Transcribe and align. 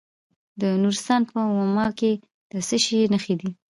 د 0.61 0.63
نورستان 0.81 1.21
په 1.29 1.39
واما 1.57 1.87
کې 1.99 2.11
د 2.51 2.53
څه 2.67 2.77
شي 2.85 2.99
نښې 3.13 3.35
دي؟ 3.41 3.49